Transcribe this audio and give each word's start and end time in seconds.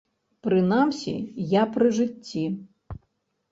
Прынамсі 0.45 1.13
я 1.53 1.63
пры 1.77 1.93
жыцці. 2.01 2.45